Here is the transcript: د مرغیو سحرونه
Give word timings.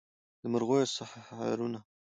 د 0.41 0.43
مرغیو 0.51 0.87
سحرونه 0.95 1.79